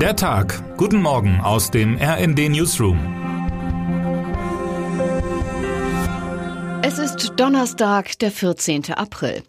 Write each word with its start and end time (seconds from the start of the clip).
Der 0.00 0.14
Tag. 0.14 0.76
Guten 0.76 1.00
Morgen 1.00 1.40
aus 1.40 1.70
dem 1.70 1.96
RND 1.96 2.50
Newsroom. 2.50 2.98
Es 6.82 6.98
ist 6.98 7.32
Donnerstag, 7.36 8.18
der 8.18 8.30
14. 8.30 8.92
April. 8.92 9.42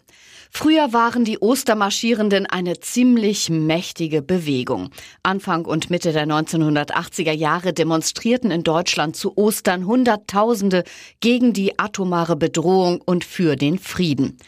Früher 0.50 0.94
waren 0.94 1.26
die 1.26 1.38
Ostermarschierenden 1.38 2.46
eine 2.46 2.80
ziemlich 2.80 3.50
mächtige 3.50 4.22
Bewegung. 4.22 4.88
Anfang 5.22 5.66
und 5.66 5.90
Mitte 5.90 6.12
der 6.12 6.26
1980er 6.26 7.32
Jahre 7.32 7.74
demonstrierten 7.74 8.50
in 8.50 8.62
Deutschland 8.62 9.16
zu 9.16 9.36
Ostern 9.36 9.84
Hunderttausende 9.84 10.84
gegen 11.20 11.52
die 11.52 11.78
atomare 11.78 12.36
Bedrohung 12.36 13.02
und 13.04 13.22
für 13.22 13.54
den 13.56 13.78
Frieden. 13.78 14.38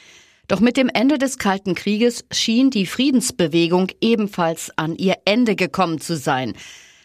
Doch 0.50 0.58
mit 0.58 0.76
dem 0.76 0.88
Ende 0.92 1.16
des 1.16 1.38
Kalten 1.38 1.76
Krieges 1.76 2.24
schien 2.32 2.70
die 2.70 2.84
Friedensbewegung 2.84 3.86
ebenfalls 4.00 4.72
an 4.74 4.96
ihr 4.96 5.14
Ende 5.24 5.54
gekommen 5.54 6.00
zu 6.00 6.16
sein. 6.16 6.54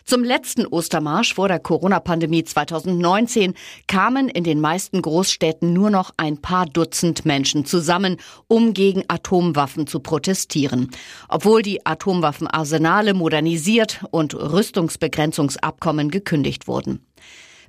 Zum 0.04 0.24
letzten 0.24 0.66
Ostermarsch 0.66 1.36
vor 1.36 1.48
der 1.48 1.60
Corona-Pandemie 1.60 2.44
2019 2.44 3.54
kamen 3.86 4.30
in 4.30 4.44
den 4.44 4.60
meisten 4.60 5.00
Großstädten 5.00 5.74
nur 5.74 5.92
noch 5.92 6.10
ein 6.18 6.42
paar 6.42 6.66
Dutzend 6.66 7.28
Menschen 7.28 7.66
zusammen, 7.66 8.18
um 8.48 8.74
gegen 8.74 9.04
Atomwaffen 9.10 9.86
zu 9.86 10.00
protestieren. 10.00 10.90
Obwohl 11.30 11.62
die 11.62 11.86
Atomwaffenarsenale 11.86 13.14
modernisiert 13.14 14.04
und 14.10 14.34
Rüstungsbegrenzungsabkommen 14.34 16.10
gekündigt 16.10 16.68
wurden. 16.68 17.06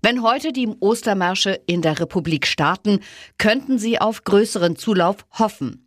Wenn 0.02 0.22
heute 0.22 0.52
die 0.52 0.68
Ostermärsche 0.80 1.60
in 1.66 1.82
der 1.82 1.98
Republik 2.00 2.46
starten, 2.46 3.00
könnten 3.38 3.78
sie 3.78 4.00
auf 4.00 4.24
größeren 4.24 4.76
Zulauf 4.76 5.16
hoffen. 5.38 5.86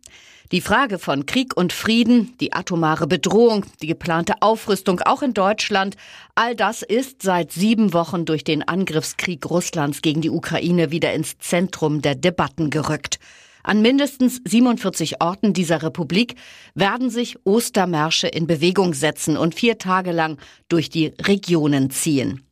Die 0.52 0.60
Frage 0.60 0.98
von 0.98 1.26
Krieg 1.26 1.56
und 1.56 1.72
Frieden, 1.72 2.36
die 2.40 2.52
atomare 2.52 3.06
Bedrohung, 3.06 3.66
die 3.80 3.86
geplante 3.86 4.34
Aufrüstung 4.40 5.00
auch 5.00 5.22
in 5.22 5.32
Deutschland, 5.32 5.96
all 6.34 6.56
das 6.56 6.82
ist 6.82 7.22
seit 7.22 7.52
sieben 7.52 7.92
Wochen 7.92 8.24
durch 8.24 8.42
den 8.42 8.66
Angriffskrieg 8.66 9.48
Russlands 9.48 10.02
gegen 10.02 10.22
die 10.22 10.30
Ukraine 10.30 10.90
wieder 10.90 11.12
ins 11.12 11.38
Zentrum 11.38 12.02
der 12.02 12.16
Debatten 12.16 12.70
gerückt. 12.70 13.20
An 13.62 13.80
mindestens 13.80 14.40
47 14.44 15.22
Orten 15.22 15.52
dieser 15.52 15.84
Republik 15.84 16.34
werden 16.74 17.10
sich 17.10 17.38
Ostermärsche 17.44 18.26
in 18.26 18.48
Bewegung 18.48 18.94
setzen 18.94 19.36
und 19.36 19.54
vier 19.54 19.78
Tage 19.78 20.10
lang 20.10 20.38
durch 20.68 20.90
die 20.90 21.12
Regionen 21.20 21.90
ziehen. 21.90 22.49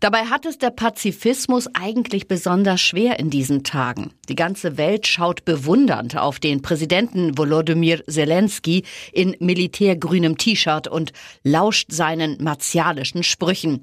Dabei 0.00 0.24
hat 0.24 0.46
es 0.46 0.56
der 0.56 0.70
Pazifismus 0.70 1.68
eigentlich 1.74 2.26
besonders 2.26 2.80
schwer 2.80 3.18
in 3.18 3.28
diesen 3.28 3.64
Tagen. 3.64 4.14
Die 4.30 4.34
ganze 4.34 4.78
Welt 4.78 5.06
schaut 5.06 5.44
bewundernd 5.44 6.16
auf 6.16 6.38
den 6.38 6.62
Präsidenten 6.62 7.36
Volodymyr 7.36 8.02
Zelensky 8.06 8.84
in 9.12 9.36
militärgrünem 9.40 10.38
T-Shirt 10.38 10.88
und 10.88 11.12
lauscht 11.44 11.92
seinen 11.92 12.42
martialischen 12.42 13.22
Sprüchen. 13.22 13.82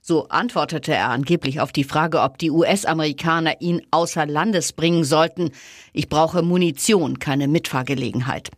So 0.00 0.28
antwortete 0.28 0.94
er 0.94 1.10
angeblich 1.10 1.60
auf 1.60 1.70
die 1.70 1.84
Frage, 1.84 2.22
ob 2.22 2.38
die 2.38 2.50
US-Amerikaner 2.50 3.60
ihn 3.60 3.82
außer 3.90 4.24
Landes 4.24 4.72
bringen 4.72 5.04
sollten. 5.04 5.50
Ich 5.92 6.08
brauche 6.08 6.40
Munition, 6.40 7.18
keine 7.18 7.46
Mitfahrgelegenheit. 7.46 8.50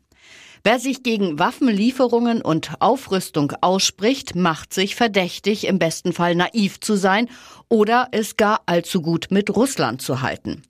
Wer 0.63 0.79
sich 0.79 1.03
gegen 1.03 1.39
Waffenlieferungen 1.39 2.43
und 2.43 2.73
Aufrüstung 2.81 3.53
ausspricht, 3.63 4.35
macht 4.35 4.75
sich 4.75 4.95
verdächtig, 4.95 5.67
im 5.67 5.79
besten 5.79 6.13
Fall 6.13 6.35
naiv 6.35 6.81
zu 6.81 6.97
sein 6.97 7.31
oder 7.69 8.09
es 8.13 8.37
gar 8.37 8.61
allzu 8.67 9.01
gut 9.01 9.29
mit 9.31 9.55
Russland 9.57 10.03
zu 10.03 10.21
halten. 10.21 10.63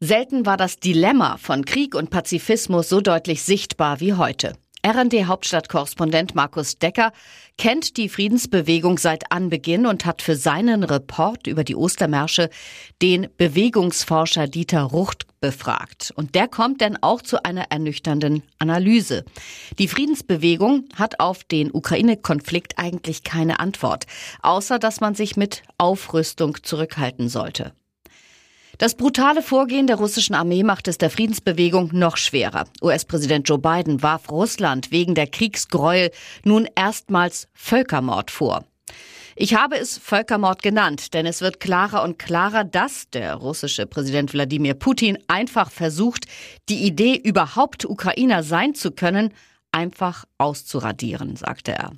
Selten 0.00 0.44
war 0.44 0.58
das 0.58 0.78
Dilemma 0.78 1.38
von 1.38 1.64
Krieg 1.64 1.94
und 1.94 2.10
Pazifismus 2.10 2.90
so 2.90 3.00
deutlich 3.00 3.42
sichtbar 3.42 4.00
wie 4.00 4.12
heute. 4.12 4.52
RND-Hauptstadtkorrespondent 4.86 6.34
Markus 6.34 6.78
Decker 6.78 7.12
kennt 7.56 7.96
die 7.96 8.10
Friedensbewegung 8.10 8.98
seit 8.98 9.32
Anbeginn 9.32 9.86
und 9.86 10.04
hat 10.04 10.20
für 10.20 10.36
seinen 10.36 10.84
Report 10.84 11.46
über 11.46 11.64
die 11.64 11.74
Ostermärsche 11.74 12.50
den 13.00 13.28
Bewegungsforscher 13.38 14.46
Dieter 14.46 14.82
Rucht 14.82 15.25
befragt. 15.46 16.12
Und 16.16 16.34
der 16.34 16.48
kommt 16.48 16.80
dann 16.80 16.98
auch 17.00 17.22
zu 17.22 17.44
einer 17.44 17.70
ernüchternden 17.70 18.42
Analyse. 18.58 19.24
Die 19.78 19.86
Friedensbewegung 19.86 20.88
hat 20.96 21.20
auf 21.20 21.44
den 21.44 21.70
Ukraine-Konflikt 21.72 22.80
eigentlich 22.80 23.22
keine 23.22 23.60
Antwort, 23.60 24.06
außer 24.42 24.80
dass 24.80 25.00
man 25.00 25.14
sich 25.14 25.36
mit 25.36 25.62
Aufrüstung 25.78 26.58
zurückhalten 26.64 27.28
sollte. 27.28 27.72
Das 28.78 28.96
brutale 28.96 29.40
Vorgehen 29.40 29.86
der 29.86 29.96
russischen 29.96 30.34
Armee 30.34 30.64
macht 30.64 30.88
es 30.88 30.98
der 30.98 31.10
Friedensbewegung 31.10 31.90
noch 31.92 32.16
schwerer. 32.16 32.64
US-Präsident 32.82 33.48
Joe 33.48 33.58
Biden 33.58 34.02
warf 34.02 34.28
Russland 34.32 34.90
wegen 34.90 35.14
der 35.14 35.28
Kriegsgräuel 35.28 36.10
nun 36.42 36.66
erstmals 36.74 37.46
Völkermord 37.54 38.32
vor. 38.32 38.64
Ich 39.38 39.54
habe 39.54 39.76
es 39.76 39.98
Völkermord 39.98 40.62
genannt, 40.62 41.12
denn 41.12 41.26
es 41.26 41.42
wird 41.42 41.60
klarer 41.60 42.02
und 42.02 42.18
klarer, 42.18 42.64
dass 42.64 43.10
der 43.10 43.34
russische 43.34 43.84
Präsident 43.84 44.32
Wladimir 44.32 44.72
Putin 44.72 45.18
einfach 45.28 45.70
versucht, 45.70 46.24
die 46.70 46.86
Idee 46.86 47.16
überhaupt 47.16 47.84
Ukrainer 47.84 48.42
sein 48.42 48.74
zu 48.74 48.92
können, 48.92 49.34
einfach 49.72 50.24
auszuradieren, 50.38 51.36
sagte 51.36 51.72
er. 51.72 51.92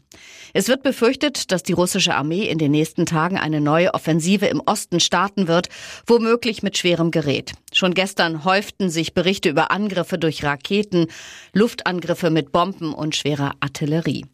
Es 0.52 0.66
wird 0.66 0.82
befürchtet, 0.82 1.52
dass 1.52 1.62
die 1.62 1.74
russische 1.74 2.16
Armee 2.16 2.48
in 2.48 2.58
den 2.58 2.72
nächsten 2.72 3.06
Tagen 3.06 3.38
eine 3.38 3.60
neue 3.60 3.94
Offensive 3.94 4.46
im 4.46 4.60
Osten 4.66 4.98
starten 4.98 5.46
wird, 5.46 5.68
womöglich 6.08 6.64
mit 6.64 6.76
schwerem 6.76 7.12
Gerät. 7.12 7.52
Schon 7.72 7.94
gestern 7.94 8.44
häuften 8.44 8.90
sich 8.90 9.14
Berichte 9.14 9.48
über 9.48 9.70
Angriffe 9.70 10.18
durch 10.18 10.42
Raketen, 10.42 11.06
Luftangriffe 11.52 12.30
mit 12.30 12.50
Bomben 12.50 12.92
und 12.92 13.14
schwerer 13.14 13.52
Artillerie. 13.60 14.24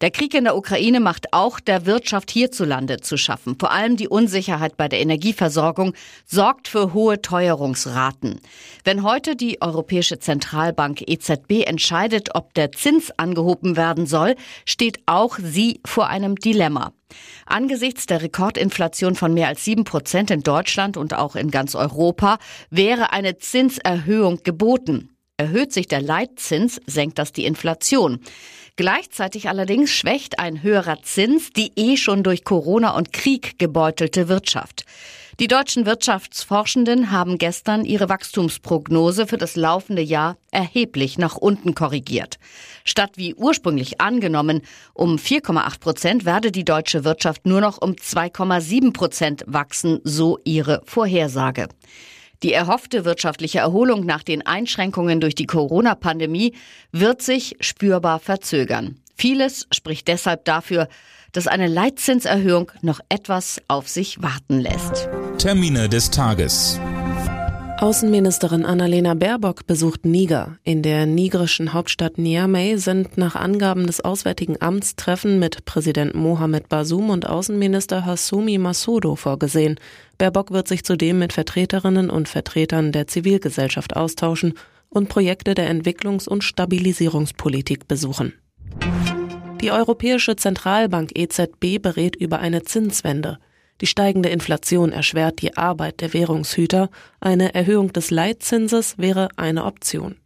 Der 0.00 0.10
Krieg 0.10 0.34
in 0.34 0.44
der 0.44 0.56
Ukraine 0.56 0.98
macht 0.98 1.32
auch 1.32 1.60
der 1.60 1.86
Wirtschaft 1.86 2.30
hierzulande 2.30 2.98
zu 2.98 3.16
schaffen. 3.16 3.56
Vor 3.58 3.70
allem 3.70 3.96
die 3.96 4.08
Unsicherheit 4.08 4.76
bei 4.76 4.88
der 4.88 5.00
Energieversorgung 5.00 5.94
sorgt 6.26 6.66
für 6.66 6.92
hohe 6.92 7.22
Teuerungsraten. 7.22 8.40
Wenn 8.82 9.04
heute 9.04 9.36
die 9.36 9.62
Europäische 9.62 10.18
Zentralbank 10.18 11.02
EZB 11.06 11.64
entscheidet, 11.66 12.34
ob 12.34 12.54
der 12.54 12.72
Zins 12.72 13.12
angehoben 13.16 13.76
werden 13.76 14.06
soll, 14.06 14.34
steht 14.64 14.98
auch 15.06 15.38
sie 15.40 15.80
vor 15.86 16.08
einem 16.08 16.36
Dilemma. 16.36 16.92
Angesichts 17.46 18.06
der 18.06 18.22
Rekordinflation 18.22 19.14
von 19.14 19.32
mehr 19.32 19.48
als 19.48 19.64
sieben 19.64 19.84
Prozent 19.84 20.32
in 20.32 20.42
Deutschland 20.42 20.96
und 20.96 21.14
auch 21.14 21.36
in 21.36 21.50
ganz 21.50 21.76
Europa 21.76 22.38
wäre 22.70 23.12
eine 23.12 23.38
Zinserhöhung 23.38 24.40
geboten. 24.42 25.13
Erhöht 25.36 25.72
sich 25.72 25.88
der 25.88 26.00
Leitzins, 26.00 26.80
senkt 26.86 27.18
das 27.18 27.32
die 27.32 27.44
Inflation. 27.44 28.20
Gleichzeitig 28.76 29.48
allerdings 29.48 29.90
schwächt 29.90 30.38
ein 30.38 30.62
höherer 30.62 31.02
Zins 31.02 31.50
die 31.50 31.72
eh 31.74 31.96
schon 31.96 32.22
durch 32.22 32.44
Corona 32.44 32.90
und 32.96 33.12
Krieg 33.12 33.58
gebeutelte 33.58 34.28
Wirtschaft. 34.28 34.84
Die 35.40 35.48
deutschen 35.48 35.86
Wirtschaftsforschenden 35.86 37.10
haben 37.10 37.38
gestern 37.38 37.84
ihre 37.84 38.08
Wachstumsprognose 38.08 39.26
für 39.26 39.36
das 39.36 39.56
laufende 39.56 40.02
Jahr 40.02 40.36
erheblich 40.52 41.18
nach 41.18 41.34
unten 41.34 41.74
korrigiert. 41.74 42.38
Statt 42.84 43.12
wie 43.16 43.34
ursprünglich 43.34 44.00
angenommen 44.00 44.62
um 44.92 45.16
4,8 45.16 45.80
Prozent 45.80 46.24
werde 46.24 46.52
die 46.52 46.64
deutsche 46.64 47.02
Wirtschaft 47.02 47.44
nur 47.44 47.60
noch 47.60 47.82
um 47.82 47.94
2,7 47.94 48.92
Prozent 48.92 49.42
wachsen, 49.48 50.00
so 50.04 50.38
ihre 50.44 50.82
Vorhersage. 50.84 51.66
Die 52.44 52.52
erhoffte 52.52 53.06
wirtschaftliche 53.06 53.60
Erholung 53.60 54.04
nach 54.04 54.22
den 54.22 54.46
Einschränkungen 54.46 55.18
durch 55.18 55.34
die 55.34 55.46
Corona-Pandemie 55.46 56.52
wird 56.92 57.22
sich 57.22 57.56
spürbar 57.60 58.18
verzögern. 58.18 58.98
Vieles 59.16 59.66
spricht 59.72 60.08
deshalb 60.08 60.44
dafür, 60.44 60.88
dass 61.32 61.46
eine 61.46 61.68
Leitzinserhöhung 61.68 62.70
noch 62.82 63.00
etwas 63.08 63.62
auf 63.66 63.88
sich 63.88 64.22
warten 64.22 64.60
lässt. 64.60 65.08
Termine 65.38 65.88
des 65.88 66.10
Tages. 66.10 66.78
Außenministerin 67.84 68.64
Annalena 68.64 69.12
Baerbock 69.12 69.66
besucht 69.66 70.06
Niger. 70.06 70.56
In 70.64 70.80
der 70.80 71.04
nigerischen 71.04 71.74
Hauptstadt 71.74 72.16
Niamey 72.16 72.78
sind 72.78 73.18
nach 73.18 73.36
Angaben 73.36 73.86
des 73.86 74.00
Auswärtigen 74.00 74.56
Amts 74.58 74.96
Treffen 74.96 75.38
mit 75.38 75.66
Präsident 75.66 76.14
Mohamed 76.14 76.70
Bazoum 76.70 77.10
und 77.10 77.28
Außenminister 77.28 78.06
Hassoumi 78.06 78.56
Massodo 78.56 79.16
vorgesehen. 79.16 79.78
Baerbock 80.16 80.50
wird 80.50 80.66
sich 80.66 80.82
zudem 80.82 81.18
mit 81.18 81.34
Vertreterinnen 81.34 82.08
und 82.08 82.26
Vertretern 82.26 82.90
der 82.90 83.06
Zivilgesellschaft 83.06 83.94
austauschen 83.94 84.54
und 84.88 85.10
Projekte 85.10 85.52
der 85.52 85.70
Entwicklungs- 85.70 86.26
und 86.26 86.42
Stabilisierungspolitik 86.42 87.86
besuchen. 87.86 88.32
Die 89.60 89.72
Europäische 89.72 90.36
Zentralbank 90.36 91.10
EZB 91.14 91.82
berät 91.82 92.16
über 92.16 92.38
eine 92.38 92.62
Zinswende. 92.62 93.38
Die 93.80 93.86
steigende 93.86 94.28
Inflation 94.28 94.92
erschwert 94.92 95.42
die 95.42 95.56
Arbeit 95.56 96.00
der 96.00 96.12
Währungshüter. 96.12 96.90
Eine 97.20 97.54
Erhöhung 97.54 97.92
des 97.92 98.10
Leitzinses 98.10 98.98
wäre 98.98 99.28
eine 99.36 99.64
Option. 99.64 100.16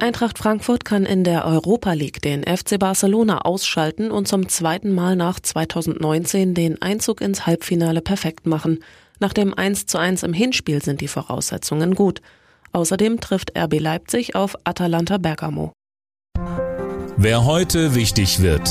Eintracht 0.00 0.38
Frankfurt 0.38 0.84
kann 0.84 1.06
in 1.06 1.24
der 1.24 1.46
Europa 1.46 1.92
League 1.92 2.20
den 2.20 2.42
FC 2.42 2.78
Barcelona 2.78 3.38
ausschalten 3.42 4.10
und 4.10 4.28
zum 4.28 4.48
zweiten 4.48 4.92
Mal 4.92 5.16
nach 5.16 5.40
2019 5.40 6.54
den 6.54 6.82
Einzug 6.82 7.20
ins 7.20 7.46
Halbfinale 7.46 8.02
perfekt 8.02 8.46
machen. 8.46 8.80
Nach 9.20 9.32
dem 9.32 9.54
1 9.54 9.86
zu 9.86 9.98
1 9.98 10.22
im 10.24 10.32
Hinspiel 10.32 10.82
sind 10.82 11.00
die 11.00 11.08
Voraussetzungen 11.08 11.94
gut. 11.94 12.20
Außerdem 12.72 13.20
trifft 13.20 13.56
RB 13.56 13.78
Leipzig 13.78 14.34
auf 14.34 14.56
Atalanta 14.64 15.18
Bergamo. 15.18 15.72
Wer 17.16 17.44
heute 17.44 17.94
wichtig 17.94 18.42
wird. 18.42 18.68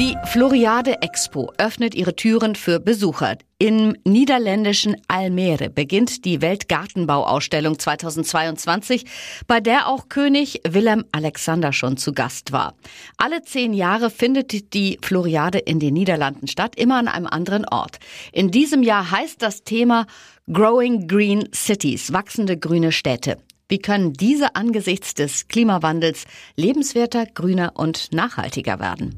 Die 0.00 0.16
Floriade 0.24 1.02
Expo 1.02 1.52
öffnet 1.56 1.94
ihre 1.94 2.16
Türen 2.16 2.56
für 2.56 2.80
Besucher. 2.80 3.38
Im 3.58 3.94
niederländischen 4.04 4.96
Almere 5.06 5.70
beginnt 5.70 6.24
die 6.24 6.42
Weltgartenbauausstellung 6.42 7.78
2022, 7.78 9.04
bei 9.46 9.60
der 9.60 9.86
auch 9.86 10.08
König 10.08 10.60
Willem 10.66 11.04
Alexander 11.12 11.72
schon 11.72 11.96
zu 11.96 12.12
Gast 12.12 12.50
war. 12.50 12.74
Alle 13.18 13.42
zehn 13.42 13.72
Jahre 13.72 14.10
findet 14.10 14.74
die 14.74 14.98
Floriade 15.00 15.60
in 15.60 15.78
den 15.78 15.94
Niederlanden 15.94 16.48
statt, 16.48 16.74
immer 16.76 16.98
an 16.98 17.06
einem 17.06 17.28
anderen 17.28 17.64
Ort. 17.64 17.98
In 18.32 18.50
diesem 18.50 18.82
Jahr 18.82 19.12
heißt 19.12 19.40
das 19.40 19.62
Thema 19.62 20.06
Growing 20.52 21.06
Green 21.06 21.48
Cities, 21.54 22.12
wachsende 22.12 22.58
grüne 22.58 22.90
Städte. 22.90 23.38
Wie 23.68 23.78
können 23.78 24.12
diese 24.12 24.56
angesichts 24.56 25.14
des 25.14 25.46
Klimawandels 25.48 26.24
lebenswerter, 26.56 27.26
grüner 27.26 27.72
und 27.76 28.12
nachhaltiger 28.12 28.78
werden? 28.78 29.14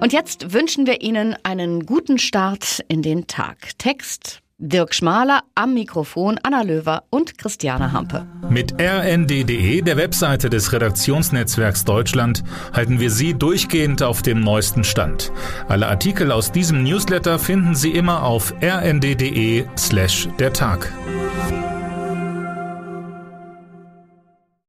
Und 0.00 0.12
jetzt 0.12 0.52
wünschen 0.52 0.86
wir 0.86 1.00
Ihnen 1.02 1.36
einen 1.42 1.86
guten 1.86 2.18
Start 2.18 2.84
in 2.88 3.02
den 3.02 3.26
Tag. 3.26 3.78
Text 3.78 4.42
Dirk 4.60 4.92
Schmaler 4.92 5.42
am 5.54 5.74
Mikrofon, 5.74 6.36
Anna 6.42 6.62
Löwer 6.62 7.04
und 7.10 7.38
Christiane 7.38 7.92
Hampe. 7.92 8.26
Mit 8.50 8.74
rnd.de, 8.80 9.82
der 9.82 9.96
Webseite 9.96 10.50
des 10.50 10.72
Redaktionsnetzwerks 10.72 11.84
Deutschland, 11.84 12.42
halten 12.72 12.98
wir 12.98 13.12
Sie 13.12 13.34
durchgehend 13.34 14.02
auf 14.02 14.22
dem 14.22 14.40
neuesten 14.40 14.82
Stand. 14.82 15.30
Alle 15.68 15.86
Artikel 15.86 16.32
aus 16.32 16.50
diesem 16.50 16.82
Newsletter 16.82 17.38
finden 17.38 17.76
Sie 17.76 17.92
immer 17.92 18.24
auf 18.24 18.52
rnd.de 18.60 19.64
slash 19.76 20.28
der 20.40 20.52
Tag. 20.52 20.92